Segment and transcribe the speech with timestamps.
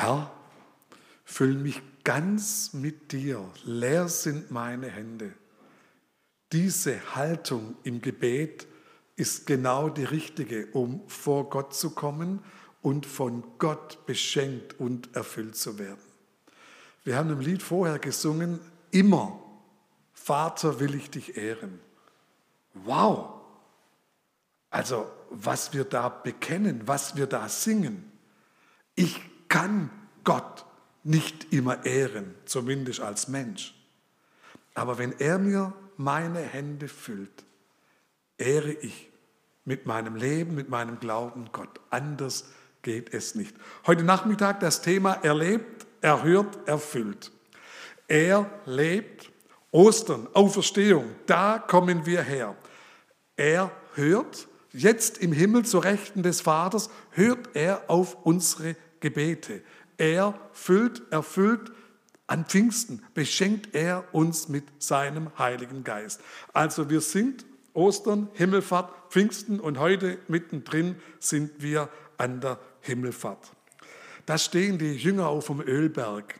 [0.00, 0.30] Herr,
[1.24, 5.34] füll mich ganz mit dir, leer sind meine Hände.
[6.52, 8.66] Diese Haltung im Gebet
[9.16, 12.42] ist genau die richtige, um vor Gott zu kommen
[12.80, 16.00] und von Gott beschenkt und erfüllt zu werden.
[17.04, 18.58] Wir haben im Lied vorher gesungen,
[18.90, 19.38] immer,
[20.14, 21.78] Vater will ich dich ehren.
[22.72, 23.34] Wow!
[24.70, 28.10] Also was wir da bekennen, was wir da singen.
[28.94, 29.90] Ich kann
[30.24, 30.64] Gott
[31.04, 33.74] nicht immer ehren, zumindest als Mensch.
[34.72, 37.44] Aber wenn er mir meine Hände füllt,
[38.38, 39.10] ehre ich
[39.66, 41.80] mit meinem Leben, mit meinem Glauben Gott.
[41.90, 42.46] Anders
[42.82, 43.54] geht es nicht.
[43.86, 47.30] Heute Nachmittag das Thema erlebt, erhört, erfüllt.
[48.08, 49.30] Er lebt,
[49.70, 52.56] Ostern, Auferstehung, da kommen wir her.
[53.36, 59.62] Er hört, jetzt im Himmel zur Rechten des Vaters, hört er auf unsere Gebete.
[59.96, 61.72] Er füllt, erfüllt,
[62.26, 66.20] an Pfingsten beschenkt er uns mit seinem Heiligen Geist.
[66.52, 73.50] Also wir sind Ostern, Himmelfahrt, Pfingsten und heute mittendrin sind wir an der Himmelfahrt.
[74.26, 76.38] Da stehen die Jünger auf dem Ölberg.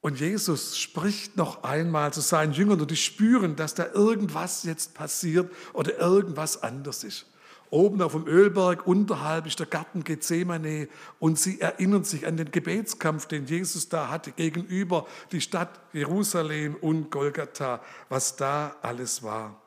[0.00, 4.94] Und Jesus spricht noch einmal zu seinen Jüngern und die spüren, dass da irgendwas jetzt
[4.94, 7.26] passiert oder irgendwas anders ist.
[7.72, 12.50] Oben auf dem Ölberg, unterhalb ist der Garten Gethsemane und sie erinnern sich an den
[12.50, 19.58] Gebetskampf, den Jesus da hatte gegenüber die Stadt Jerusalem und Golgatha, was da alles war.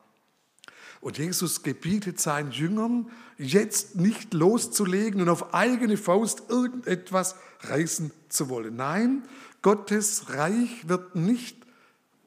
[1.02, 8.50] Und Jesus gebietet seinen Jüngern, jetzt nicht loszulegen und auf eigene Faust irgendetwas reißen zu
[8.50, 8.76] wollen.
[8.76, 9.24] Nein,
[9.64, 11.58] Gottes Reich wird nicht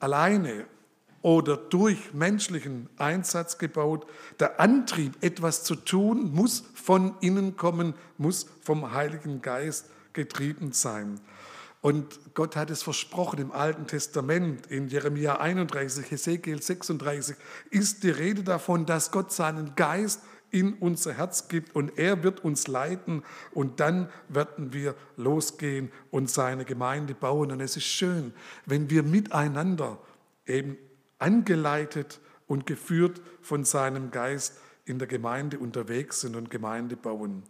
[0.00, 0.66] alleine
[1.28, 4.06] oder durch menschlichen Einsatz gebaut.
[4.40, 11.20] Der Antrieb, etwas zu tun, muss von innen kommen, muss vom Heiligen Geist getrieben sein.
[11.82, 17.36] Und Gott hat es versprochen im Alten Testament, in Jeremia 31, Hesekiel 36,
[17.68, 22.42] ist die Rede davon, dass Gott seinen Geist in unser Herz gibt und er wird
[22.42, 23.22] uns leiten
[23.52, 27.52] und dann werden wir losgehen und seine Gemeinde bauen.
[27.52, 28.32] Und es ist schön,
[28.64, 29.98] wenn wir miteinander
[30.46, 30.78] eben
[31.18, 37.42] angeleitet und geführt von seinem Geist in der Gemeinde unterwegs sind und Gemeinde bauen.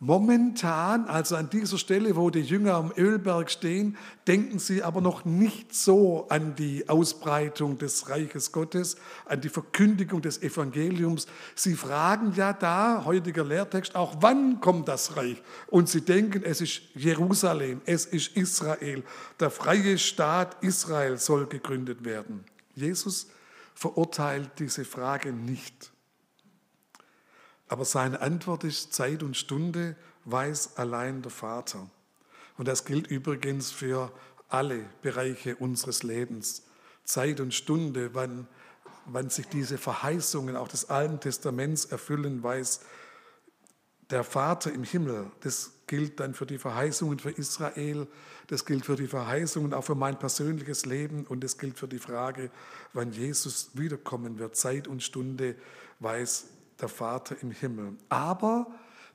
[0.00, 3.96] Momentan, also an dieser Stelle, wo die Jünger am Ölberg stehen,
[4.28, 10.22] denken sie aber noch nicht so an die Ausbreitung des Reiches Gottes, an die Verkündigung
[10.22, 11.26] des Evangeliums.
[11.56, 15.42] Sie fragen ja da, heutiger Lehrtext, auch wann kommt das Reich?
[15.66, 19.02] Und sie denken, es ist Jerusalem, es ist Israel,
[19.40, 22.44] der freie Staat Israel soll gegründet werden.
[22.78, 23.28] Jesus
[23.74, 25.92] verurteilt diese Frage nicht.
[27.68, 31.88] Aber seine Antwort ist, Zeit und Stunde weiß allein der Vater.
[32.56, 34.12] Und das gilt übrigens für
[34.48, 36.64] alle Bereiche unseres Lebens.
[37.04, 38.48] Zeit und Stunde, wann,
[39.06, 42.80] wann sich diese Verheißungen auch des Alten Testaments erfüllen, weiß
[44.10, 45.30] der Vater im Himmel.
[45.40, 48.06] Das gilt dann für die Verheißungen für Israel,
[48.46, 51.98] das gilt für die Verheißungen auch für mein persönliches Leben und das gilt für die
[51.98, 52.50] Frage,
[52.92, 54.54] wann Jesus wiederkommen wird.
[54.54, 55.56] Zeit und Stunde
[55.98, 56.46] weiß
[56.80, 57.96] der Vater im Himmel.
[58.08, 58.68] Aber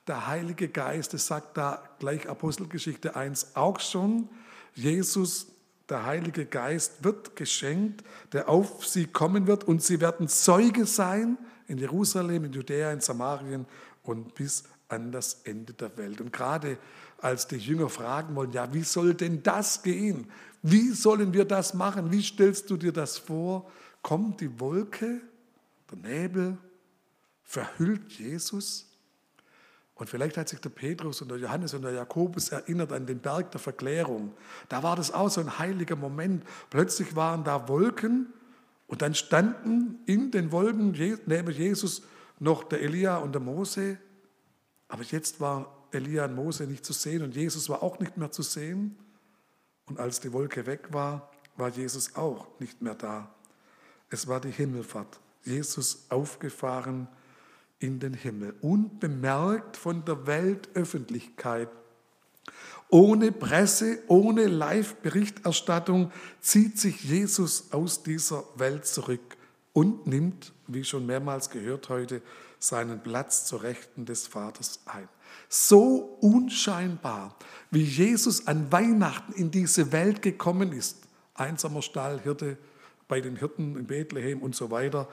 [0.06, 4.28] der Heilige Geist, das sagt da gleich Apostelgeschichte 1 auch schon,
[4.74, 5.46] Jesus,
[5.88, 11.38] der Heilige Geist wird geschenkt, der auf sie kommen wird und sie werden Zeuge sein
[11.68, 13.66] in Jerusalem, in Judäa, in Samarien
[14.02, 16.20] und bis an das Ende der Welt.
[16.20, 16.78] Und gerade
[17.18, 20.26] als die Jünger fragen wollen, ja, wie soll denn das gehen?
[20.62, 22.10] Wie sollen wir das machen?
[22.10, 23.70] Wie stellst du dir das vor?
[24.02, 25.20] Kommt die Wolke,
[25.90, 26.58] der Nebel,
[27.42, 28.86] verhüllt Jesus.
[29.94, 33.20] Und vielleicht hat sich der Petrus und der Johannes und der Jakobus erinnert an den
[33.20, 34.34] Berg der Verklärung.
[34.68, 36.44] Da war das auch so ein heiliger Moment.
[36.70, 38.32] Plötzlich waren da Wolken
[38.88, 40.90] und dann standen in den Wolken
[41.26, 42.02] neben Jesus
[42.40, 43.98] noch der Elia und der Mose.
[44.88, 48.30] Aber jetzt war Elia und Mose nicht zu sehen und Jesus war auch nicht mehr
[48.30, 48.96] zu sehen.
[49.86, 53.34] Und als die Wolke weg war, war Jesus auch nicht mehr da.
[54.10, 55.20] Es war die Himmelfahrt.
[55.44, 57.08] Jesus aufgefahren
[57.78, 61.68] in den Himmel, unbemerkt von der Weltöffentlichkeit.
[62.88, 69.36] Ohne Presse, ohne Live-Berichterstattung zieht sich Jesus aus dieser Welt zurück
[69.72, 72.22] und nimmt, wie schon mehrmals gehört heute,
[72.66, 75.08] seinen Platz zur Rechten des Vaters ein.
[75.48, 77.36] So unscheinbar,
[77.70, 80.98] wie Jesus an Weihnachten in diese Welt gekommen ist,
[81.34, 82.56] einsamer Stall, Hirte
[83.08, 85.08] bei den Hirten in Bethlehem und so weiter,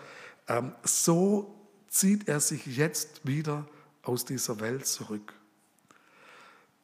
[0.47, 1.53] ähm, so
[1.89, 3.67] zieht er sich jetzt wieder
[4.03, 5.33] aus dieser Welt zurück.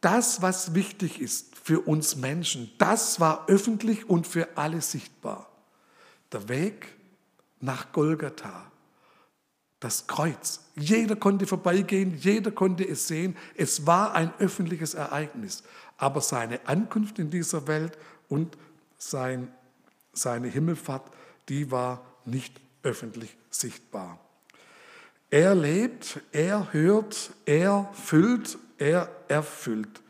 [0.01, 5.49] das, was wichtig ist für uns Menschen, das war öffentlich und für alle sichtbar.
[6.31, 6.87] Der Weg
[7.59, 8.71] nach Golgatha,
[9.79, 10.61] das Kreuz.
[10.75, 13.35] Jeder konnte vorbeigehen, jeder konnte es sehen.
[13.55, 15.63] Es war ein öffentliches Ereignis.
[15.97, 17.97] Aber seine Ankunft in dieser Welt
[18.27, 18.57] und
[18.97, 19.49] sein,
[20.13, 21.11] seine Himmelfahrt,
[21.49, 24.19] die war nicht öffentlich sichtbar.
[25.29, 30.01] Er lebt, er hört, er füllt, er erfüllt.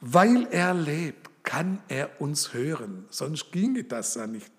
[0.00, 4.52] Weil er lebt, kann er uns hören, sonst ginge das ja nicht.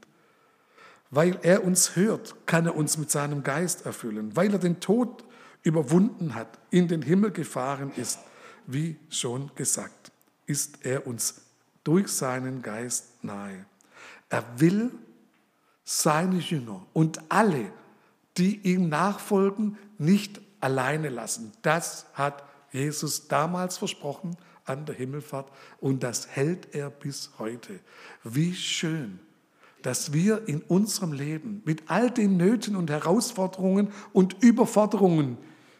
[1.11, 4.35] Weil er uns hört, kann er uns mit seinem Geist erfüllen.
[4.35, 5.23] Weil er den Tod
[5.63, 8.19] überwunden hat, in den Himmel gefahren ist,
[8.67, 10.11] wie schon gesagt,
[10.45, 11.41] ist er uns
[11.83, 13.65] durch seinen Geist nahe.
[14.29, 14.91] Er will
[15.83, 17.71] seine Jünger und alle,
[18.37, 21.51] die ihm nachfolgen, nicht alleine lassen.
[21.61, 24.35] Das hat Jesus damals versprochen
[24.65, 27.79] an der Himmelfahrt und das hält er bis heute.
[28.23, 29.19] Wie schön,
[29.85, 35.37] dass wir in unserem Leben mit all den Nöten und Herausforderungen und Überforderungen,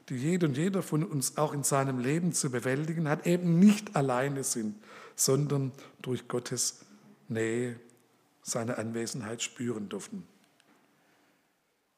[0.10, 3.96] die jeder und jeder von uns auch in seinem Leben zu bewältigen hat, eben nicht
[3.96, 4.76] alleine sind,
[5.16, 5.72] sondern
[6.04, 6.82] durch Gottes
[7.30, 7.80] Nähe
[8.44, 10.22] seine Anwesenheit spüren dürfen.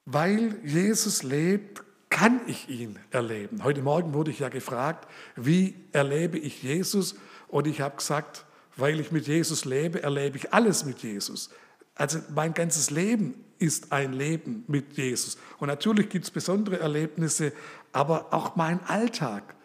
[0.05, 3.65] Weil Jesus lebt, kann ich ihn erleben?
[3.65, 7.15] Heute Morgen wurde ich ja gefragt, wie erlebe ich Jesus?
[7.49, 8.45] Und ich habe gesagt,
[8.77, 11.49] weil ich mit Jesus lebe, erlebe ich alles mit Jesus.
[11.97, 15.37] Also mein ganzes Leben ist ein Leben mit Jesus.
[15.59, 17.53] Und natürlich gibt es besondere Erlebnisse,
[17.91, 19.55] aber auch mein Alltag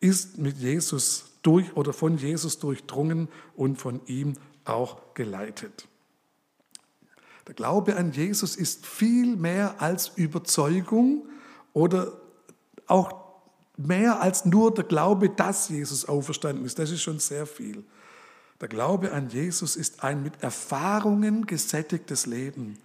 [0.00, 5.86] ist mit Jesus durch oder von Jesus durchdrungen und von ihm auch geleitet.
[7.46, 11.28] Der Glaube an Jesus ist viel mehr als Überzeugung,
[11.78, 12.12] oder
[12.88, 13.14] auch
[13.76, 16.76] mehr als nur der Glaube, dass Jesus auferstanden ist.
[16.78, 17.84] Das ist schon sehr viel.
[18.60, 22.78] Der Glaube an Jesus ist ein mit Erfahrungen gesättigtes Leben,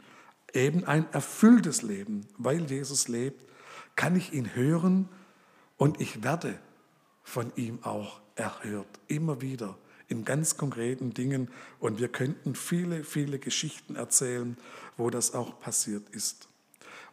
[0.53, 2.27] eben ein erfülltes Leben.
[2.37, 3.43] Weil Jesus lebt,
[3.95, 5.09] kann ich ihn hören
[5.77, 6.59] und ich werde
[7.23, 9.77] von ihm auch erhört, immer wieder
[10.07, 11.49] in ganz konkreten Dingen.
[11.79, 14.57] Und wir könnten viele, viele Geschichten erzählen,
[14.97, 16.47] wo das auch passiert ist.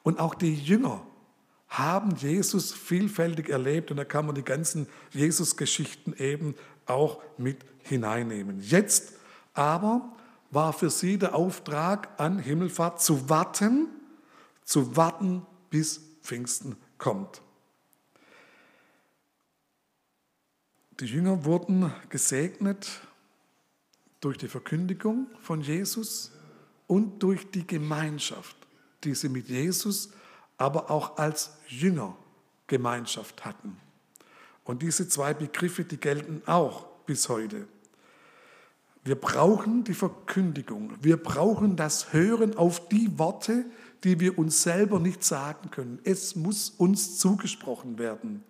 [0.03, 1.07] Und auch die Jünger
[1.69, 6.57] haben Jesus vielfältig erlebt und da kann man die ganzen Jesus-Geschichten eben
[6.91, 8.61] auch mit hineinnehmen.
[8.61, 9.15] Jetzt
[9.55, 10.13] aber
[10.51, 13.89] war für sie der Auftrag an Himmelfahrt zu warten,
[14.65, 17.41] zu warten, bis Pfingsten kommt.
[20.99, 23.01] Die Jünger wurden gesegnet
[24.21, 26.33] durch die Verkündigung von Jesus
[26.87, 28.57] und durch die Gemeinschaft,
[29.05, 30.11] die sie mit Jesus
[30.59, 32.17] aber auch als Jünger
[32.67, 33.79] Gemeinschaft hatten.
[34.71, 37.67] Und diese zwei Begriffe, die gelten auch bis heute.
[39.03, 40.93] Wir brauchen die Verkündigung.
[41.03, 43.65] Wir brauchen das Hören auf die Worte,
[44.05, 45.99] die wir uns selber nicht sagen können.
[46.05, 48.45] Es muss uns zugesprochen werden.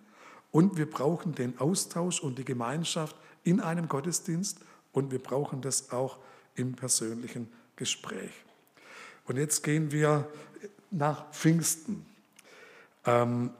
[0.50, 4.58] Und wir brauchen den Austausch und die Gemeinschaft in einem Gottesdienst
[4.92, 6.18] und wir brauchen das auch
[6.54, 8.44] im persönlichen Gespräch.
[9.24, 10.28] Und jetzt gehen wir
[10.90, 12.04] nach Pfingsten.
[13.06, 13.54] Ähm,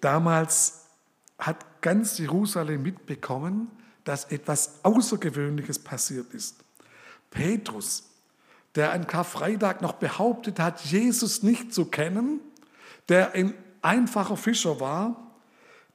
[0.00, 0.86] damals
[1.38, 3.70] hat ganz Jerusalem mitbekommen,
[4.04, 6.56] dass etwas Außergewöhnliches passiert ist.
[7.30, 8.04] Petrus,
[8.74, 12.40] der an Karfreitag noch behauptet hat, Jesus nicht zu kennen,
[13.08, 15.30] der ein einfacher Fischer war,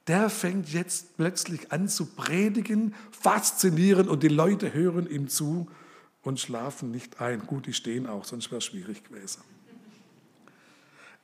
[0.08, 5.68] der fängt jetzt plötzlich an zu predigen, faszinieren und die Leute hören ihm zu
[6.22, 7.46] und schlafen nicht ein.
[7.48, 9.42] Gut, die stehen auch, sonst wäre es schwierig gewesen.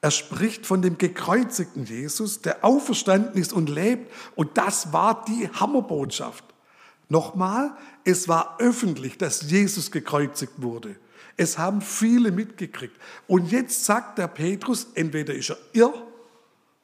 [0.01, 4.11] Er spricht von dem gekreuzigten Jesus, der auferstanden ist und lebt.
[4.35, 6.43] Und das war die Hammerbotschaft.
[7.07, 10.95] Nochmal, es war öffentlich, dass Jesus gekreuzigt wurde.
[11.37, 12.95] Es haben viele mitgekriegt.
[13.27, 15.93] Und jetzt sagt der Petrus, entweder ist er irr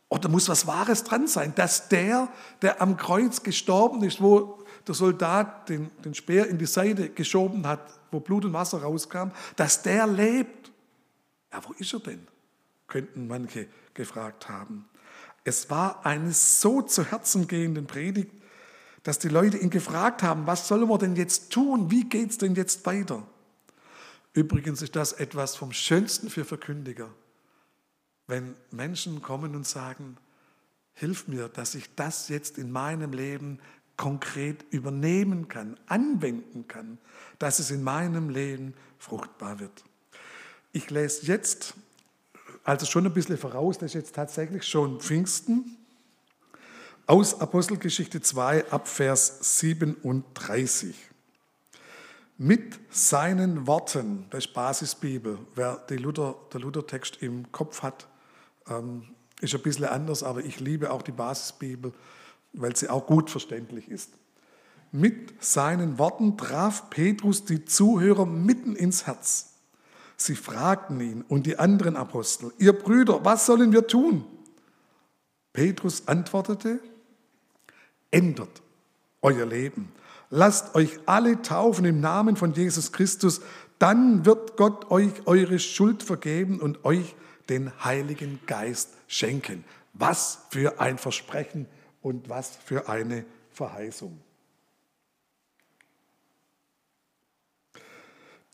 [0.09, 2.29] oder muss was Wahres dran sein, dass der,
[2.61, 7.65] der am Kreuz gestorben ist, wo der Soldat den, den Speer in die Seite geschoben
[7.65, 7.81] hat,
[8.11, 10.71] wo Blut und Wasser rauskam, dass der lebt.
[11.51, 12.27] Ja, wo ist er denn?
[12.87, 14.87] Könnten manche gefragt haben.
[15.43, 18.31] Es war eine so zu Herzen gehende Predigt,
[19.03, 21.89] dass die Leute ihn gefragt haben, was sollen wir denn jetzt tun?
[21.89, 23.25] Wie geht es denn jetzt weiter?
[24.33, 27.09] Übrigens ist das etwas vom Schönsten für Verkündiger,
[28.27, 30.17] wenn Menschen kommen und sagen,
[30.93, 33.59] hilf mir, dass ich das jetzt in meinem Leben
[33.95, 36.97] konkret übernehmen kann, anwenden kann,
[37.39, 39.83] dass es in meinem Leben fruchtbar wird.
[40.71, 41.73] Ich lese jetzt
[42.67, 45.77] also schon ein bisschen voraus, das ist jetzt tatsächlich schon Pfingsten.
[47.05, 50.93] Aus Apostelgeschichte 2 ab Vers 37.
[52.37, 58.05] Mit seinen Worten, das ist Basisbibel, wer die Luther, der Luthertext im Kopf hat,
[58.67, 59.03] ähm,
[59.39, 61.93] ist ein bisschen anders, aber ich liebe auch die Basisbibel,
[62.51, 64.11] weil sie auch gut verständlich ist.
[64.91, 69.56] Mit seinen Worten traf Petrus die Zuhörer mitten ins Herz.
[70.17, 74.25] Sie fragten ihn und die anderen Apostel, ihr Brüder, was sollen wir tun?
[75.53, 76.79] Petrus antwortete,
[78.09, 78.61] ändert
[79.21, 79.91] euer Leben.
[80.29, 83.41] Lasst euch alle taufen im Namen von Jesus Christus,
[83.79, 87.15] dann wird Gott euch eure Schuld vergeben und euch
[87.47, 89.63] den Heiligen Geist schenken.
[89.93, 91.67] Was für ein Versprechen
[92.01, 94.19] und was für eine Verheißung.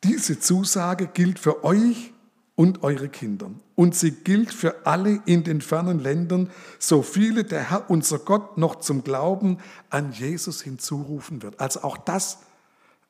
[0.04, 2.14] Diese Zusage gilt für euch
[2.56, 3.50] und eure Kinder.
[3.76, 8.58] Und sie gilt für alle in den fernen Ländern, so viele der Herr, unser Gott,
[8.58, 9.58] noch zum Glauben
[9.90, 11.60] an Jesus hinzurufen wird.
[11.60, 12.40] Also auch das,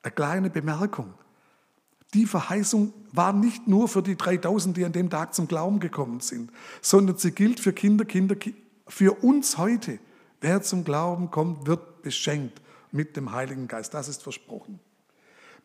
[0.02, 1.12] eine kleine Bemerkung.
[2.14, 6.20] Die Verheißung war nicht nur für die 3000, die an dem Tag zum Glauben gekommen
[6.20, 8.36] sind, sondern sie gilt für Kinder, Kinder,
[8.86, 9.98] für uns heute.
[10.40, 12.60] Wer zum Glauben kommt, wird beschenkt
[12.92, 13.94] mit dem Heiligen Geist.
[13.94, 14.78] Das ist versprochen.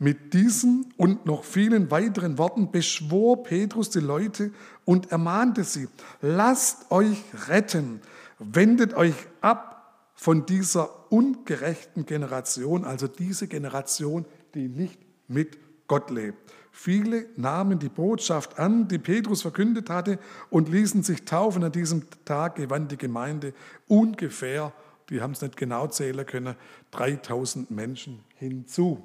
[0.01, 4.51] Mit diesen und noch vielen weiteren Worten beschwor Petrus die Leute
[4.85, 5.89] und ermahnte sie,
[6.21, 7.99] lasst euch retten,
[8.39, 16.37] wendet euch ab von dieser ungerechten Generation, also diese Generation, die nicht mit Gott lebt.
[16.71, 20.17] Viele nahmen die Botschaft an, die Petrus verkündet hatte,
[20.49, 21.61] und ließen sich taufen.
[21.65, 23.53] An diesem Tag gewann die Gemeinde
[23.87, 24.71] ungefähr,
[25.09, 26.55] die haben es nicht genau zählen können,
[26.91, 29.03] 3000 Menschen hinzu.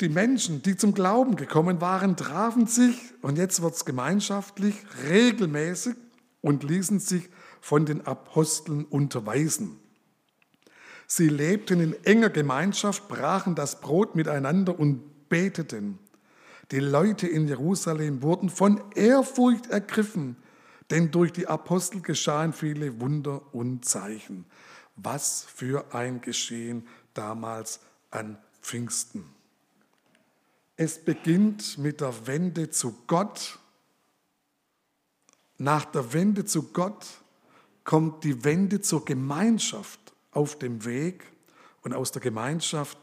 [0.00, 4.74] Die Menschen, die zum Glauben gekommen waren, trafen sich, und jetzt wird es gemeinschaftlich,
[5.08, 5.94] regelmäßig
[6.40, 7.28] und ließen sich
[7.60, 9.78] von den Aposteln unterweisen.
[11.06, 15.98] Sie lebten in enger Gemeinschaft, brachen das Brot miteinander und beteten.
[16.72, 20.36] Die Leute in Jerusalem wurden von Ehrfurcht ergriffen,
[20.90, 24.44] denn durch die Apostel geschahen viele Wunder und Zeichen.
[24.96, 29.24] Was für ein Geschehen damals an Pfingsten.
[30.76, 33.58] Es beginnt mit der Wende zu Gott.
[35.56, 37.06] Nach der Wende zu Gott
[37.84, 40.00] kommt die Wende zur Gemeinschaft
[40.32, 41.24] auf dem Weg
[41.82, 42.98] und aus der Gemeinschaft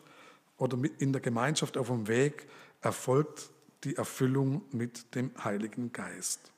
[0.58, 2.48] oder in der Gemeinschaft auf dem Weg
[2.82, 3.50] erfolgt
[3.84, 6.52] die Erfüllung mit dem Heiligen Geist.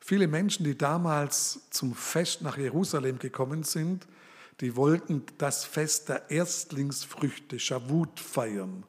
[0.00, 4.08] Viele Menschen, die damals zum Fest nach Jerusalem gekommen sind,
[4.60, 8.84] die wollten das Fest der Erstlingsfrüchte, Shavuot, feiern.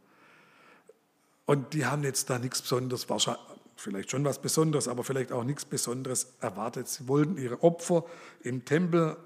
[1.46, 3.42] Und die haben jetzt da nichts Besonderes, wahrscheinlich,
[3.76, 6.88] vielleicht schon was Besonderes, aber vielleicht auch nichts Besonderes erwartet.
[6.88, 8.06] Sie wollten ihre Opfer
[8.42, 9.18] im Tempel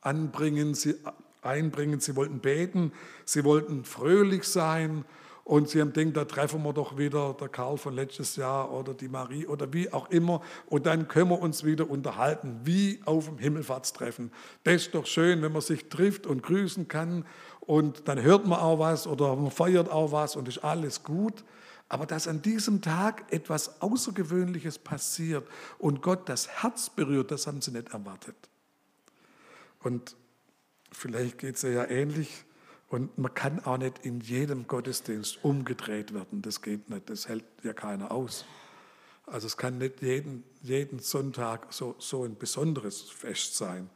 [0.00, 0.96] anbringen, sie
[1.42, 2.92] einbringen, sie wollten beten,
[3.24, 5.04] sie wollten fröhlich sein
[5.44, 8.94] und sie haben gedacht, da treffen wir doch wieder der Karl von letztes Jahr oder
[8.94, 13.26] die Marie oder wie auch immer und dann können wir uns wieder unterhalten, wie auf
[13.26, 14.32] dem Himmelfahrtstreffen.
[14.64, 17.26] Das ist doch schön, wenn man sich trifft und grüßen kann
[17.60, 21.44] und dann hört man auch was oder man feiert auch was und ist alles gut.
[21.90, 25.46] Aber dass an diesem Tag etwas Außergewöhnliches passiert
[25.78, 28.36] und Gott das Herz berührt, das haben sie nicht erwartet.
[29.80, 30.16] Und
[30.90, 32.44] vielleicht geht es ja ähnlich
[32.94, 36.42] und man kann auch nicht in jedem Gottesdienst umgedreht werden.
[36.42, 38.44] Das geht nicht, das hält ja keiner aus.
[39.26, 43.90] Also es kann nicht jeden, jeden Sonntag so, so ein besonderes Fest sein.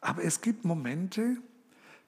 [0.00, 1.36] Aber es gibt Momente,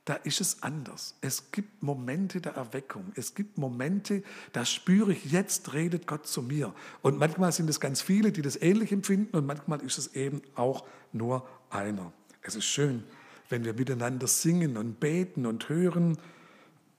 [0.06, 1.14] da ist es anders.
[1.20, 3.12] Es gibt Momente der Erweckung.
[3.16, 4.22] Es gibt Momente,
[4.54, 6.72] da spüre ich, jetzt redet Gott zu mir.
[7.02, 10.40] Und manchmal sind es ganz viele, die das ähnlich empfinden und manchmal ist es eben
[10.54, 12.14] auch nur einer.
[12.40, 13.04] Es ist schön,
[13.50, 16.16] wenn wir miteinander singen und beten und hören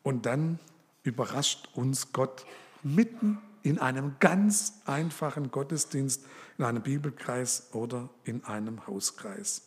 [0.04, 0.60] und dann
[1.04, 2.46] überrascht uns Gott
[2.84, 6.24] mitten in einem ganz einfachen Gottesdienst,
[6.58, 9.64] in einem Bibelkreis oder in einem Hauskreis.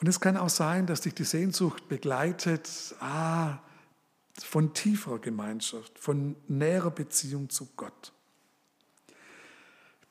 [0.00, 2.68] Und es kann auch sein, dass dich die Sehnsucht begleitet,
[3.00, 3.58] ah,
[4.40, 8.12] von tieferer Gemeinschaft, von näherer Beziehung zu Gott.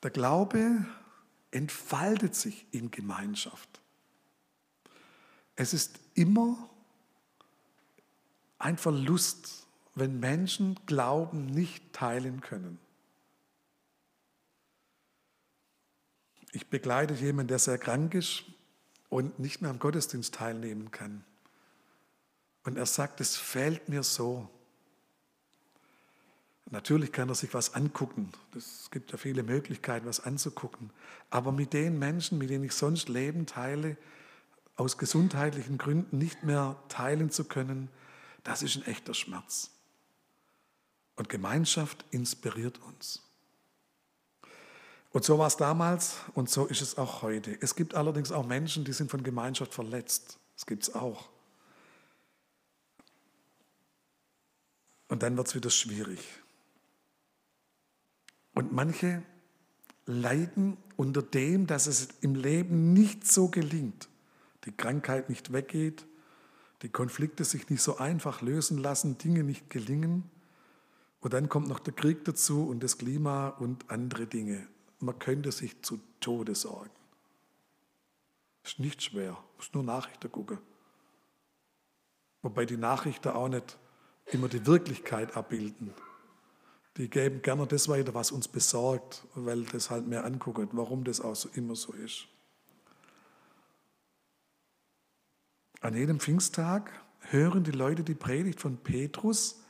[0.02, 0.86] Der Glaube
[1.50, 3.81] entfaltet sich in Gemeinschaft.
[5.56, 6.70] Es ist immer
[8.58, 12.78] ein Verlust, wenn Menschen Glauben nicht teilen können.
[16.52, 18.44] Ich begleite jemanden, der sehr krank ist
[19.08, 21.24] und nicht mehr am Gottesdienst teilnehmen kann.
[22.64, 24.48] Und er sagt, es fehlt mir so.
[26.70, 28.30] Natürlich kann er sich was angucken.
[28.56, 30.90] Es gibt ja viele Möglichkeiten, was anzugucken.
[31.28, 33.96] Aber mit den Menschen, mit denen ich sonst Leben teile,
[34.76, 37.88] aus gesundheitlichen Gründen nicht mehr teilen zu können,
[38.44, 39.70] das ist ein echter Schmerz.
[41.16, 43.22] Und Gemeinschaft inspiriert uns.
[45.10, 47.56] Und so war es damals und so ist es auch heute.
[47.60, 50.38] Es gibt allerdings auch Menschen, die sind von Gemeinschaft verletzt.
[50.56, 51.28] Das gibt es auch.
[55.08, 56.20] Und dann wird es wieder schwierig.
[58.54, 59.22] Und manche
[60.06, 64.08] leiden unter dem, dass es im Leben nicht so gelingt,
[64.64, 66.06] die Krankheit nicht weggeht,
[66.82, 70.30] die Konflikte sich nicht so einfach lösen lassen, Dinge nicht gelingen.
[71.20, 74.66] Und dann kommt noch der Krieg dazu und das Klima und andere Dinge.
[74.98, 76.90] Man könnte sich zu Tode sorgen.
[78.64, 80.58] Ist nicht schwer, muss nur Nachrichten gucken.
[82.42, 83.78] Wobei die Nachrichten auch nicht
[84.26, 85.92] immer die Wirklichkeit abbilden.
[86.96, 91.20] Die geben gerne das weiter, was uns besorgt, weil das halt mehr anguckt, warum das
[91.20, 92.26] auch so immer so ist.
[95.82, 96.92] An jedem Pfingsttag
[97.30, 99.60] hören die Leute die Predigt von Petrus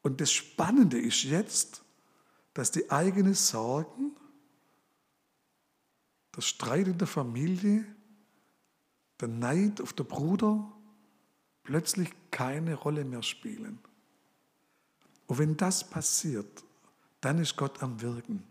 [0.00, 1.82] und das Spannende ist jetzt,
[2.54, 4.16] dass die eigenen Sorgen,
[6.34, 7.84] der Streit in der Familie,
[9.20, 10.72] der Neid auf der Bruder
[11.62, 13.78] plötzlich keine Rolle mehr spielen.
[15.26, 16.64] Und wenn das passiert,
[17.20, 18.42] dann ist Gott am Wirken.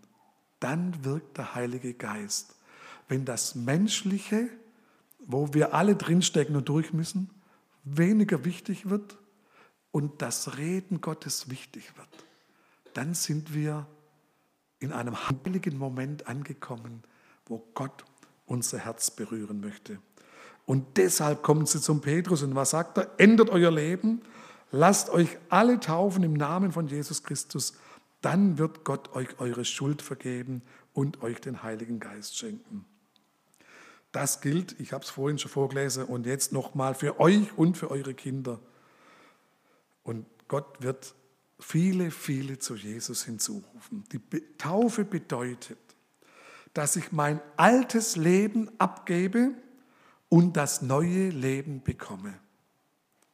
[0.59, 2.55] Dann wirkt der Heilige Geist.
[3.07, 4.49] Wenn das Menschliche,
[5.25, 7.29] wo wir alle drinstecken und durch müssen,
[7.83, 9.17] weniger wichtig wird
[9.91, 12.07] und das Reden Gottes wichtig wird,
[12.93, 13.87] dann sind wir
[14.79, 17.03] in einem heiligen Moment angekommen,
[17.45, 18.03] wo Gott
[18.45, 19.99] unser Herz berühren möchte.
[20.65, 23.11] Und deshalb kommen sie zum Petrus und was sagt er?
[23.17, 24.21] Ändert euer Leben,
[24.71, 27.73] lasst euch alle taufen im Namen von Jesus Christus,
[28.21, 30.61] dann wird Gott euch eure Schuld vergeben
[30.93, 32.85] und euch den Heiligen Geist schenken.
[34.13, 37.89] Das gilt, ich habe es vorhin schon vorgelesen und jetzt nochmal für euch und für
[37.89, 38.59] eure Kinder.
[40.03, 41.15] Und Gott wird
[41.59, 44.03] viele, viele zu Jesus hinzurufen.
[44.11, 44.21] Die
[44.57, 45.79] Taufe bedeutet,
[46.75, 49.55] dass ich mein altes Leben abgebe
[50.29, 52.35] und das neue Leben bekomme.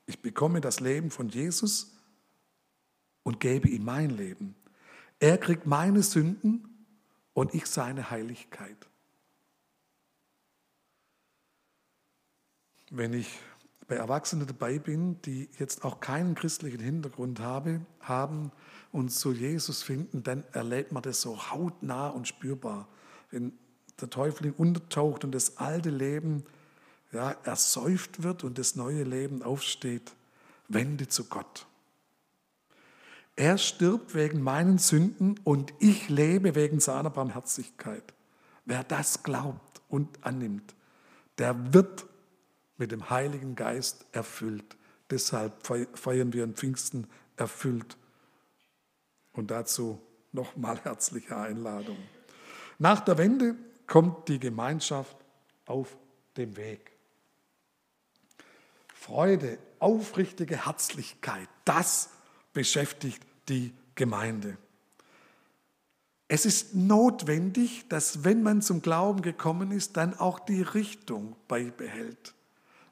[0.06, 1.94] Ich bekomme das Leben von Jesus
[3.24, 4.56] und gebe ihm mein Leben.
[5.20, 6.86] Er kriegt meine Sünden
[7.34, 8.89] und ich seine Heiligkeit.
[12.92, 13.40] Wenn ich
[13.88, 18.52] bei Erwachsenen dabei bin, die jetzt auch keinen christlichen Hintergrund habe, haben
[18.92, 22.88] und zu Jesus finden, dann erlebt man das so hautnah und spürbar.
[23.32, 23.54] Wenn
[24.00, 26.44] der Teufel untertaucht und das alte Leben
[27.12, 30.14] ja, ersäuft wird und das neue Leben aufsteht,
[30.68, 31.66] wende zu Gott.
[33.36, 38.14] Er stirbt wegen meinen Sünden und ich lebe wegen seiner Barmherzigkeit.
[38.66, 40.76] Wer das glaubt und annimmt,
[41.38, 42.06] der wird
[42.80, 44.78] mit dem Heiligen Geist erfüllt.
[45.10, 47.98] Deshalb feiern wir in Pfingsten erfüllt.
[49.34, 50.00] Und dazu
[50.32, 51.98] nochmal herzliche Einladung.
[52.78, 55.18] Nach der Wende kommt die Gemeinschaft
[55.66, 55.98] auf
[56.38, 56.92] den Weg.
[58.94, 62.10] Freude, aufrichtige Herzlichkeit, das
[62.54, 64.58] beschäftigt die Gemeinde.
[66.28, 72.36] Es ist notwendig, dass wenn man zum Glauben gekommen ist, dann auch die Richtung beibehält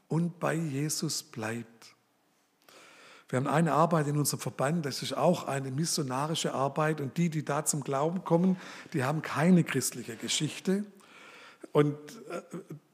[0.08, 1.96] und bei Jesus bleibt.
[3.30, 7.30] Wir haben eine Arbeit in unserem Verband, das ist auch eine missionarische Arbeit und die,
[7.30, 8.56] die da zum Glauben kommen,
[8.94, 10.86] die haben keine christliche Geschichte.
[11.74, 11.96] Und
[12.30, 12.42] äh,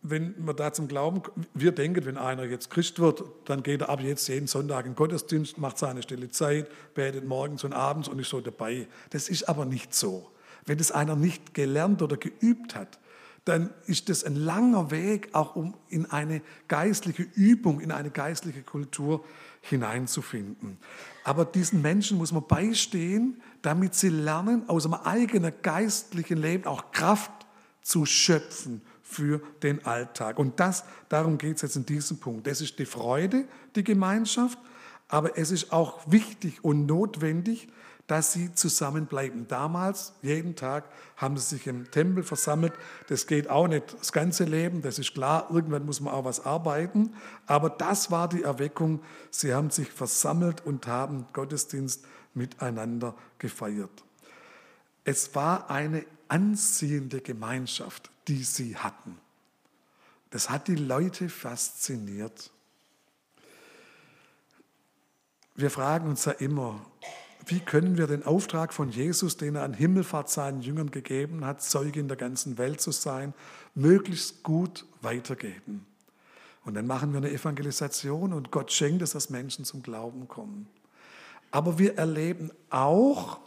[0.01, 1.21] wenn man da zum Glauben,
[1.53, 4.91] wir denken, wenn einer jetzt Christ wird, dann geht er ab jetzt jeden Sonntag in
[4.91, 8.87] den Gottesdienst, macht seine stille Zeit, betet morgens und abends und ist so dabei.
[9.11, 10.29] Das ist aber nicht so.
[10.65, 12.99] Wenn das einer nicht gelernt oder geübt hat,
[13.45, 18.63] dann ist das ein langer Weg, auch um in eine geistliche Übung, in eine geistliche
[18.63, 19.23] Kultur
[19.61, 20.77] hineinzufinden.
[21.25, 26.91] Aber diesen Menschen muss man beistehen, damit sie lernen, aus einem eigenen geistlichen Leben auch
[26.91, 27.31] Kraft
[27.81, 30.39] zu schöpfen für den Alltag.
[30.39, 32.47] Und das, darum geht es jetzt in diesem Punkt.
[32.47, 34.57] Das ist die Freude, die Gemeinschaft,
[35.09, 37.67] aber es ist auch wichtig und notwendig,
[38.07, 39.47] dass sie zusammenbleiben.
[39.47, 40.85] Damals, jeden Tag,
[41.15, 42.73] haben sie sich im Tempel versammelt.
[43.07, 45.47] Das geht auch nicht das ganze Leben, das ist klar.
[45.49, 47.15] Irgendwann muss man auch was arbeiten.
[47.45, 49.01] Aber das war die Erweckung.
[49.31, 54.03] Sie haben sich versammelt und haben Gottesdienst miteinander gefeiert.
[55.05, 59.17] Es war eine anziehende Gemeinschaft, die sie hatten.
[60.29, 62.51] Das hat die Leute fasziniert.
[65.55, 66.83] Wir fragen uns ja immer,
[67.45, 71.61] wie können wir den Auftrag von Jesus, den er an Himmelfahrt seinen Jüngern gegeben hat,
[71.61, 73.33] Zeuge in der ganzen Welt zu sein,
[73.75, 75.85] möglichst gut weitergeben.
[76.65, 80.67] Und dann machen wir eine Evangelisation und Gott schenkt es, dass Menschen zum Glauben kommen.
[81.51, 83.39] Aber wir erleben auch,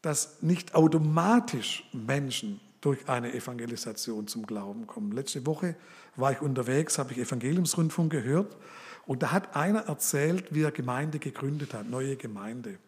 [0.00, 5.12] dass nicht automatisch Menschen durch eine Evangelisation zum Glauben kommen.
[5.12, 5.76] Letzte Woche
[6.16, 8.56] war ich unterwegs, habe ich Evangeliumsrundfunk gehört
[9.06, 12.78] und da hat einer erzählt, wie er Gemeinde gegründet hat, neue Gemeinde.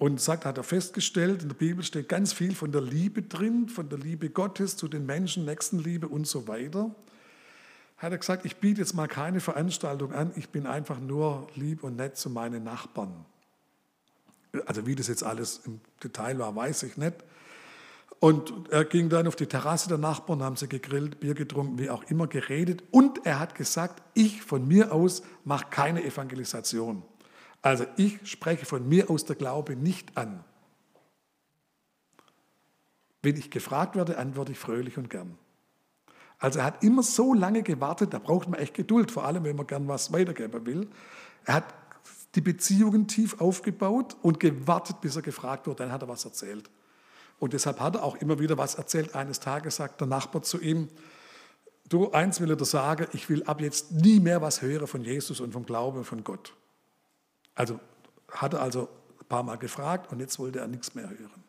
[0.00, 3.68] Und sagt, hat er festgestellt, in der Bibel steht ganz viel von der Liebe drin,
[3.68, 6.94] von der Liebe Gottes zu den Menschen, Nächstenliebe und so weiter.
[7.98, 11.84] Hat er gesagt, ich biete jetzt mal keine Veranstaltung an, ich bin einfach nur lieb
[11.84, 13.26] und nett zu meinen Nachbarn.
[14.64, 17.16] Also wie das jetzt alles im Detail war, weiß ich nicht.
[18.20, 21.90] Und er ging dann auf die Terrasse der Nachbarn, haben sie gegrillt, Bier getrunken, wie
[21.90, 22.82] auch immer, geredet.
[22.90, 27.02] Und er hat gesagt, ich von mir aus mache keine Evangelisation.
[27.62, 30.44] Also ich spreche von mir aus der Glaube nicht an.
[33.22, 35.36] Wenn ich gefragt werde, antworte ich fröhlich und gern.
[36.38, 39.56] Also er hat immer so lange gewartet, da braucht man echt Geduld, vor allem wenn
[39.56, 40.88] man gern was weitergeben will.
[41.44, 41.74] Er hat
[42.34, 46.70] die Beziehungen tief aufgebaut und gewartet, bis er gefragt wird, dann hat er was erzählt.
[47.38, 49.14] Und deshalb hat er auch immer wieder was erzählt.
[49.14, 50.88] Eines Tages sagt der Nachbar zu ihm,
[51.88, 55.02] du, eins will er dir sagen, ich will ab jetzt nie mehr was hören von
[55.02, 56.54] Jesus und vom Glauben und von Gott.
[57.60, 57.78] Also
[58.30, 58.88] hat er also
[59.20, 61.44] ein paar Mal gefragt und jetzt wollte er nichts mehr hören.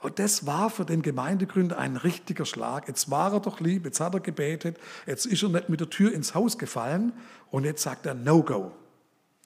[0.00, 2.88] Und das war für den Gemeindegründer ein richtiger Schlag.
[2.88, 5.88] Jetzt war er doch lieb, jetzt hat er gebetet, jetzt ist er nicht mit der
[5.88, 7.14] Tür ins Haus gefallen
[7.50, 8.72] und jetzt sagt er No-Go.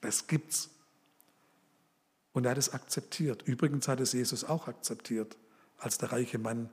[0.01, 0.69] Das gibt's.
[2.33, 3.43] Und er hat es akzeptiert.
[3.43, 5.37] Übrigens hat es Jesus auch akzeptiert,
[5.77, 6.69] als der reiche Mann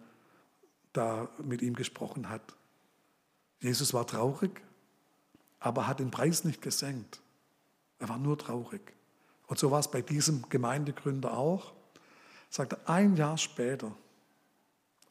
[0.92, 2.56] da mit ihm gesprochen hat.
[3.60, 4.60] Jesus war traurig,
[5.60, 7.20] aber hat den Preis nicht gesenkt.
[8.00, 8.80] Er war nur traurig.
[9.52, 11.74] Und so war es bei diesem Gemeindegründer auch.
[12.48, 13.94] Sagte ein Jahr später,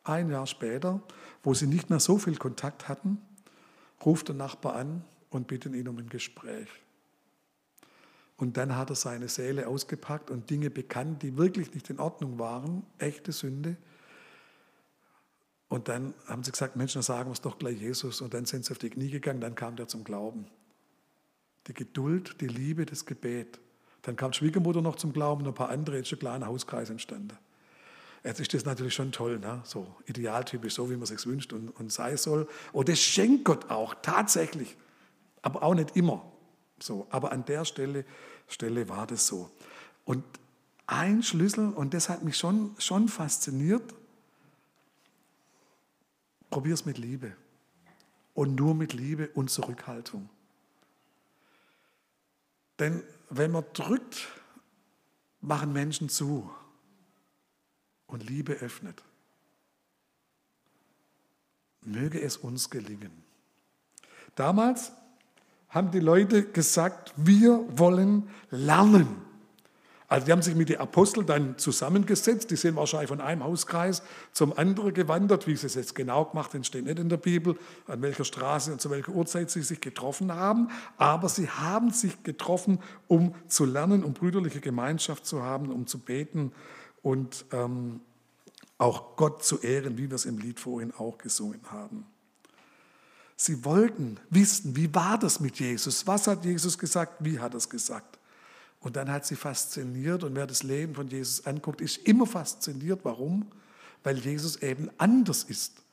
[0.03, 0.99] ein Jahr später,
[1.43, 3.21] wo sie nicht mehr so viel Kontakt hatten,
[4.03, 6.67] ruft der Nachbar an und bittet ihn um ein Gespräch.
[8.35, 12.39] Und dann hat er seine Seele ausgepackt und Dinge bekannt, die wirklich nicht in Ordnung
[12.39, 13.77] waren, echte Sünde.
[15.69, 18.21] Und dann haben sie gesagt, Menschen, dann sagen wir es doch gleich Jesus.
[18.21, 20.47] Und dann sind sie auf die Knie gegangen, dann kam der zum Glauben.
[21.67, 23.59] Die Geduld, die Liebe, das Gebet.
[24.03, 26.89] Dann kam Schwiegermutter noch zum Glauben und ein paar andere, jetzt ist ein kleiner Hauskreis
[26.89, 27.37] entstanden.
[28.23, 29.61] Jetzt ist das natürlich schon toll, ne?
[29.63, 32.47] so idealtypisch, so wie man es sich wünscht und, und sei soll.
[32.71, 34.75] Und das schenkt Gott auch, tatsächlich.
[35.41, 36.23] Aber auch nicht immer
[36.79, 37.07] so.
[37.09, 38.05] Aber an der Stelle,
[38.47, 39.49] Stelle war das so.
[40.05, 40.23] Und
[40.85, 43.93] ein Schlüssel, und das hat mich schon, schon fasziniert,
[46.51, 47.35] probier es mit Liebe.
[48.35, 50.29] Und nur mit Liebe und Zurückhaltung.
[52.77, 54.27] Denn wenn man drückt,
[55.39, 56.49] machen Menschen zu
[58.05, 59.03] und Liebe öffnet.
[61.83, 63.23] Möge es uns gelingen.
[64.35, 64.91] Damals
[65.69, 69.30] haben die Leute gesagt, wir wollen lernen.
[70.11, 74.03] Also die haben sich mit den Aposteln dann zusammengesetzt, die sind wahrscheinlich von einem Hauskreis
[74.33, 77.57] zum anderen gewandert, wie sie es jetzt genau gemacht haben, steht nicht in der Bibel,
[77.87, 82.23] an welcher Straße und zu welcher Uhrzeit sie sich getroffen haben, aber sie haben sich
[82.23, 86.51] getroffen, um zu lernen, um brüderliche Gemeinschaft zu haben, um zu beten
[87.01, 88.01] und ähm,
[88.79, 92.05] auch Gott zu ehren, wie wir es im Lied vorhin auch gesungen haben.
[93.37, 96.05] Sie wollten wissen, wie war das mit Jesus?
[96.05, 97.13] Was hat Jesus gesagt?
[97.19, 98.17] Wie hat er es gesagt?
[98.81, 103.01] Und dann hat sie fasziniert und wer das Leben von Jesus anguckt, ist immer fasziniert.
[103.03, 103.45] Warum?
[104.03, 105.83] Weil Jesus eben anders ist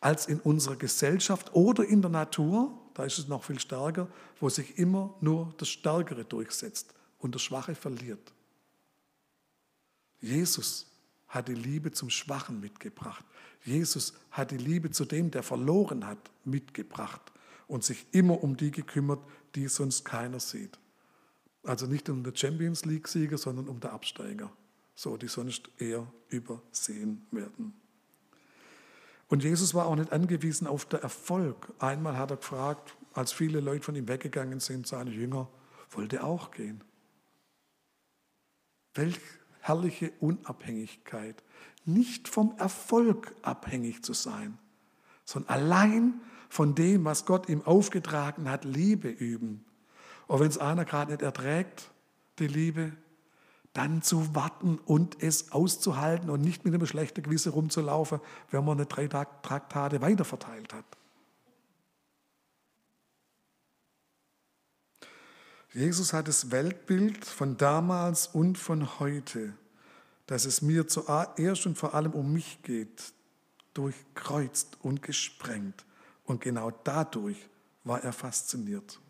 [0.00, 2.76] als in unserer Gesellschaft oder in der Natur.
[2.92, 4.08] Da ist es noch viel stärker,
[4.40, 8.32] wo sich immer nur das Stärkere durchsetzt und der Schwache verliert.
[10.20, 10.86] Jesus
[11.28, 13.24] hat die Liebe zum Schwachen mitgebracht.
[13.64, 17.32] Jesus hat die Liebe zu dem, der verloren hat, mitgebracht
[17.68, 19.20] und sich immer um die gekümmert,
[19.54, 20.78] die sonst keiner sieht.
[21.64, 24.52] Also nicht um den Champions League-Sieger, sondern um den Absteiger,
[24.94, 27.74] so die sonst eher übersehen werden.
[29.28, 31.72] Und Jesus war auch nicht angewiesen auf den Erfolg.
[31.78, 35.48] Einmal hat er gefragt, als viele Leute von ihm weggegangen sind, seine Jünger,
[35.90, 36.84] wollte auch gehen.
[38.94, 39.18] Welch
[39.64, 41.42] herrliche Unabhängigkeit.
[41.86, 44.58] Nicht vom Erfolg abhängig zu sein,
[45.24, 49.64] sondern allein von dem, was Gott ihm aufgetragen hat, Liebe üben.
[50.26, 51.90] Und wenn es einer gerade nicht erträgt,
[52.38, 52.92] die Liebe,
[53.74, 58.78] dann zu warten und es auszuhalten und nicht mit einem schlechten Gewissen rumzulaufen, wenn man
[58.78, 60.84] eine drei Traktate weiterverteilt hat.
[65.72, 69.54] Jesus hat das Weltbild von damals und von heute,
[70.26, 73.12] dass es mir zuerst und vor allem um mich geht,
[73.74, 75.84] durchkreuzt und gesprengt.
[76.24, 77.48] Und genau dadurch
[77.82, 79.00] war er fasziniert.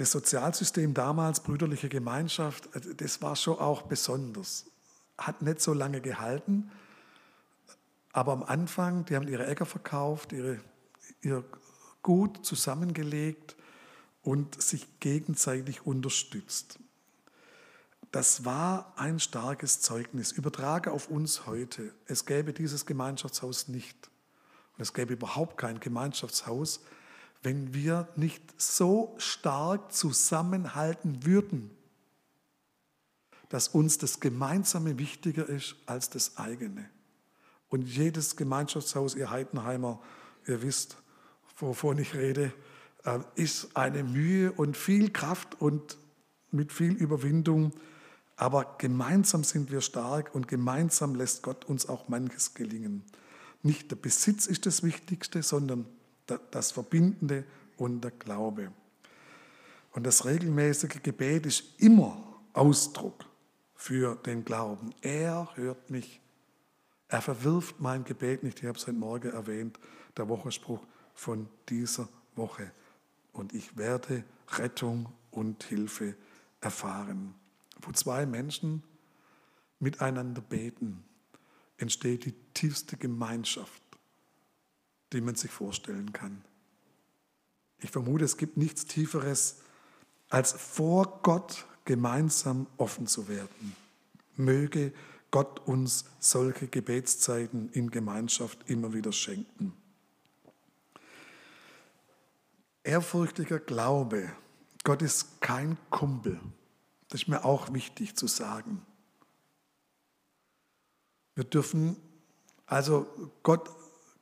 [0.00, 4.64] Das Sozialsystem damals, brüderliche Gemeinschaft, äh, das war schon auch besonders.
[5.18, 6.70] Hat nicht so lange gehalten,
[8.10, 10.58] aber am Anfang, die haben ihre Äcker verkauft, ihre,
[11.20, 11.44] ihr
[12.00, 13.56] Gut zusammengelegt
[14.22, 16.78] und sich gegenseitig unterstützt.
[18.10, 20.32] Das war ein starkes Zeugnis.
[20.32, 21.92] Übertrage auf uns heute.
[22.06, 24.08] Es gäbe dieses Gemeinschaftshaus nicht.
[24.78, 26.80] Und es gäbe überhaupt kein Gemeinschaftshaus,
[27.42, 31.70] wenn wir nicht so stark zusammenhalten würden,
[33.48, 36.88] dass uns das Gemeinsame wichtiger ist als das eigene.
[37.68, 40.00] Und jedes Gemeinschaftshaus, ihr Heidenheimer,
[40.46, 40.96] ihr wisst,
[41.56, 42.52] wovon ich rede,
[43.04, 45.98] äh, ist eine Mühe und viel Kraft und
[46.50, 47.72] mit viel Überwindung.
[48.36, 53.04] Aber gemeinsam sind wir stark und gemeinsam lässt Gott uns auch manches gelingen.
[53.62, 55.86] Nicht der Besitz ist das Wichtigste, sondern
[56.38, 57.44] das Verbindende
[57.76, 58.72] und der Glaube.
[59.92, 62.16] Und das regelmäßige Gebet ist immer
[62.52, 63.24] Ausdruck
[63.74, 64.94] für den Glauben.
[65.00, 66.20] Er hört mich.
[67.08, 68.60] Er verwirft mein Gebet nicht.
[68.60, 69.78] Ich habe es heute Morgen erwähnt,
[70.16, 70.80] der Wochenspruch
[71.14, 72.70] von dieser Woche.
[73.32, 76.14] Und ich werde Rettung und Hilfe
[76.60, 77.34] erfahren.
[77.80, 78.82] Wo zwei Menschen
[79.78, 81.02] miteinander beten,
[81.78, 83.82] entsteht die tiefste Gemeinschaft
[85.12, 86.44] die man sich vorstellen kann.
[87.80, 89.58] Ich vermute, es gibt nichts Tieferes,
[90.28, 93.74] als vor Gott gemeinsam offen zu werden.
[94.36, 94.92] Möge
[95.30, 99.72] Gott uns solche Gebetszeiten in Gemeinschaft immer wieder schenken.
[102.82, 104.30] Ehrfurchtiger Glaube,
[104.84, 106.40] Gott ist kein Kumpel.
[107.08, 108.84] Das ist mir auch wichtig zu sagen.
[111.34, 111.96] Wir dürfen,
[112.66, 113.06] also
[113.42, 113.70] Gott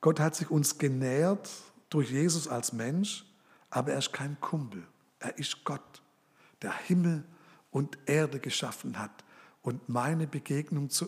[0.01, 1.49] Gott hat sich uns genährt
[1.89, 3.25] durch Jesus als Mensch,
[3.69, 4.85] aber er ist kein Kumpel.
[5.19, 6.01] Er ist Gott,
[6.61, 7.25] der Himmel
[7.71, 9.23] und Erde geschaffen hat.
[9.61, 11.07] Und meine Begegnung, zu,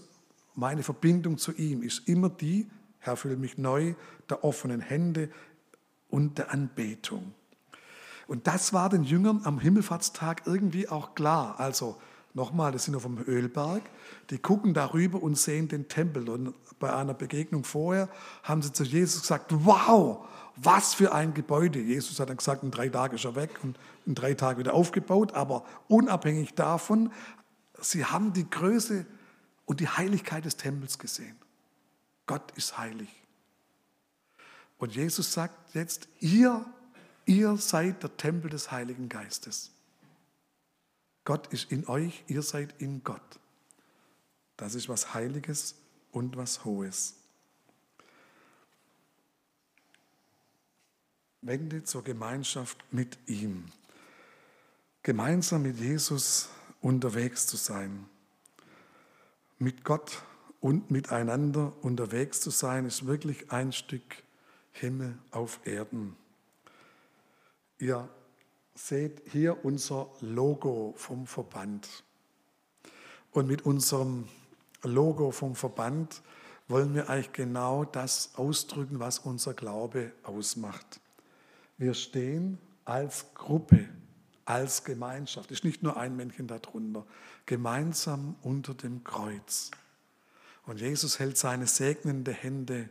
[0.56, 3.96] meine Verbindung zu ihm ist immer die, Herr, fülle mich neu,
[4.30, 5.32] der offenen Hände
[6.10, 7.34] und der Anbetung.
[8.28, 11.60] Und das war den Jüngern am Himmelfahrtstag irgendwie auch klar.
[11.60, 12.00] Also
[12.34, 13.84] Nochmal, das sind auf dem Ölberg.
[14.30, 16.30] Die gucken darüber und sehen den Tempel.
[16.30, 18.10] Und bei einer Begegnung vorher
[18.44, 21.80] haben sie zu Jesus gesagt, wow, was für ein Gebäude.
[21.80, 24.74] Jesus hat dann gesagt, in drei Tagen ist er weg und in drei Tagen wieder
[24.74, 25.34] aufgebaut.
[25.34, 27.12] Aber unabhängig davon,
[27.82, 29.06] sie haben die Größe
[29.66, 31.36] und die Heiligkeit des Tempels gesehen.
[32.28, 33.10] Gott ist heilig.
[34.78, 36.66] Und Jesus sagt jetzt, ihr,
[37.26, 39.72] ihr seid der Tempel des Heiligen Geistes.
[41.24, 43.40] Gott ist in euch, ihr seid in Gott.
[44.58, 45.76] Das ist was Heiliges
[46.12, 47.16] und was Hohes.
[51.42, 53.66] Wende zur Gemeinschaft mit ihm.
[55.04, 56.50] Gemeinsam mit Jesus
[56.82, 58.08] unterwegs zu sein.
[59.58, 60.24] Mit Gott
[60.60, 64.24] und miteinander unterwegs zu sein, ist wirklich ein Stück
[64.72, 66.16] Himmel auf Erden.
[67.80, 68.08] Ihr
[68.76, 72.04] seht hier unser Logo vom Verband.
[73.32, 74.28] Und mit unserem
[74.84, 76.22] Logo vom Verband
[76.68, 81.00] wollen wir eigentlich genau das ausdrücken, was unser Glaube ausmacht.
[81.78, 83.88] Wir stehen als Gruppe,
[84.46, 87.06] als Gemeinschaft, es ist nicht nur ein Männchen darunter,
[87.46, 89.72] gemeinsam unter dem Kreuz.
[90.66, 92.90] Und Jesus hält seine segnende Hände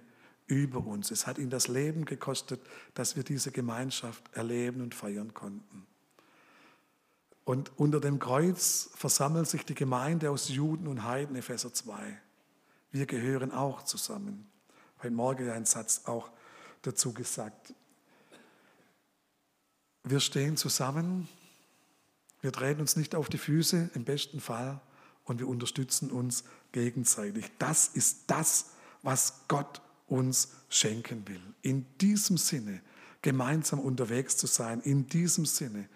[0.51, 1.11] über uns.
[1.11, 2.61] Es hat ihn das Leben gekostet,
[2.95, 5.87] dass wir diese Gemeinschaft erleben und feiern konnten.
[7.45, 12.21] Und unter dem Kreuz versammelt sich die Gemeinde aus Juden und Heiden, Epheser 2.
[12.91, 14.49] Wir gehören auch zusammen.
[15.03, 16.31] Heute Morgen ein Satz auch
[16.83, 17.75] dazu gesagt.
[20.05, 21.29] Wir stehen zusammen,
[22.41, 24.81] wir treten uns nicht auf die Füße, im besten Fall,
[25.25, 27.51] und wir unterstützen uns gegenseitig.
[27.59, 28.71] Das ist das,
[29.03, 31.43] was Gott uns schenken will.
[31.63, 32.81] In diesem Sinne
[33.23, 35.89] gemeinsam unterwegs zu sein, in diesem Sinne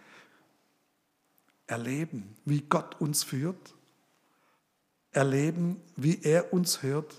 [1.67, 3.75] erleben, wie Gott uns führt,
[5.13, 7.15] erleben, wie er uns hört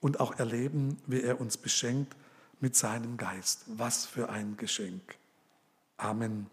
[0.00, 2.14] und auch erleben, wie er uns beschenkt
[2.60, 3.64] mit seinem Geist.
[3.66, 5.16] Was für ein Geschenk.
[5.96, 6.46] Amen.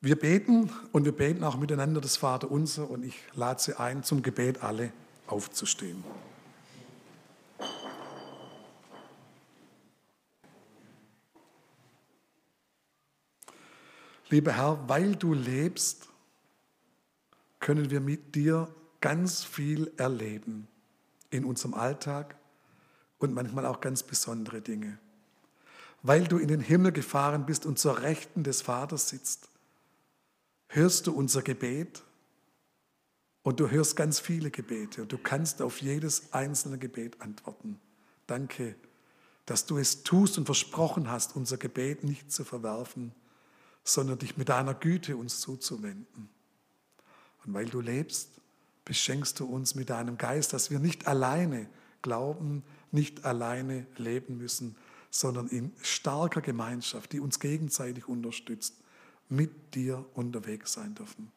[0.00, 4.02] Wir beten und wir beten auch miteinander das Vater unser und ich lade Sie ein,
[4.02, 4.92] zum Gebet alle
[5.26, 6.04] aufzustehen.
[14.36, 16.10] Lieber Herr, weil du lebst,
[17.58, 18.68] können wir mit dir
[19.00, 20.68] ganz viel erleben
[21.30, 22.36] in unserem Alltag
[23.16, 24.98] und manchmal auch ganz besondere Dinge.
[26.02, 29.48] Weil du in den Himmel gefahren bist und zur Rechten des Vaters sitzt,
[30.68, 32.02] hörst du unser Gebet
[33.42, 37.80] und du hörst ganz viele Gebete und du kannst auf jedes einzelne Gebet antworten.
[38.26, 38.74] Danke,
[39.46, 43.14] dass du es tust und versprochen hast, unser Gebet nicht zu verwerfen,
[43.86, 46.28] sondern dich mit deiner Güte uns zuzuwenden.
[47.44, 48.30] Und weil du lebst,
[48.84, 51.68] beschenkst du uns mit deinem Geist, dass wir nicht alleine
[52.02, 54.76] glauben, nicht alleine leben müssen,
[55.10, 58.74] sondern in starker Gemeinschaft, die uns gegenseitig unterstützt,
[59.30, 61.32] mit dir unterwegs sein dürfen.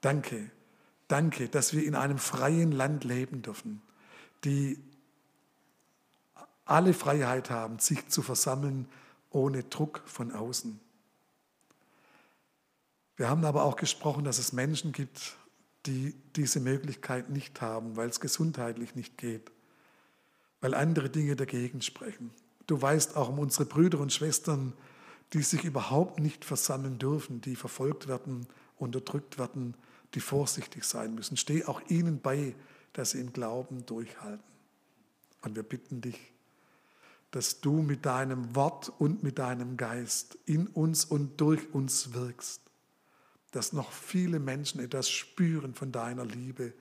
[0.00, 0.50] Danke,
[1.12, 3.82] Danke, dass wir in einem freien Land leben dürfen,
[4.44, 4.78] die
[6.64, 8.88] alle Freiheit haben, sich zu versammeln
[9.28, 10.80] ohne Druck von außen.
[13.16, 15.36] Wir haben aber auch gesprochen, dass es Menschen gibt,
[15.86, 19.50] die diese Möglichkeit nicht haben, weil es gesundheitlich nicht geht,
[20.60, 22.30] weil andere Dinge dagegen sprechen.
[22.66, 24.72] Du weißt auch um unsere Brüder und Schwestern,
[25.32, 28.46] die sich überhaupt nicht versammeln dürfen, die verfolgt werden,
[28.76, 29.74] unterdrückt werden,
[30.14, 31.36] die vorsichtig sein müssen.
[31.36, 32.54] Steh auch ihnen bei,
[32.92, 34.44] dass sie im Glauben durchhalten.
[35.42, 36.32] Und wir bitten dich,
[37.30, 42.61] dass du mit deinem Wort und mit deinem Geist in uns und durch uns wirkst,
[43.52, 46.72] dass noch viele Menschen etwas spüren von deiner Liebe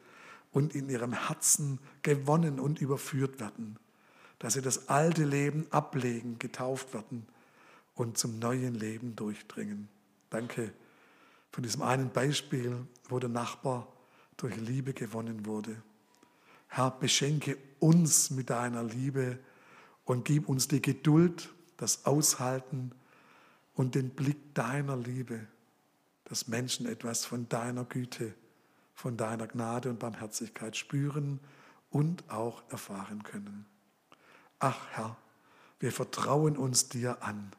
[0.51, 3.77] und in ihrem Herzen gewonnen und überführt werden,
[4.39, 7.27] dass sie das alte Leben ablegen, getauft werden
[7.93, 9.87] und zum neuen Leben durchdringen.
[10.29, 10.73] Danke
[11.51, 13.87] von diesem einen Beispiel, wo der Nachbar
[14.37, 15.81] durch Liebe gewonnen wurde.
[16.67, 19.37] Herr, beschenke uns mit deiner Liebe
[20.05, 22.91] und gib uns die Geduld, das Aushalten
[23.73, 25.47] und den Blick deiner Liebe,
[26.31, 28.33] dass Menschen etwas von deiner Güte,
[28.93, 31.41] von deiner Gnade und Barmherzigkeit spüren
[31.89, 33.65] und auch erfahren können.
[34.57, 35.17] Ach Herr,
[35.81, 37.51] wir vertrauen uns dir an,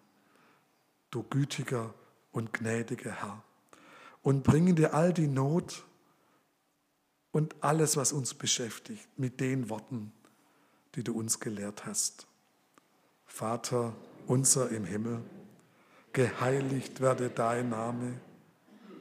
[1.11, 1.93] du gütiger
[2.31, 3.43] und gnädiger Herr
[4.23, 5.85] und bringen dir all die Not
[7.31, 10.15] und alles, was uns beschäftigt, mit den Worten,
[10.95, 12.27] die du uns gelehrt hast.
[13.27, 13.95] Vater
[14.27, 15.23] unser im Himmel,
[16.15, 18.19] geheiligt werde dein Name,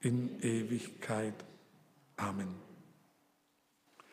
[0.00, 1.34] in Ewigkeit.
[2.16, 2.69] Amen.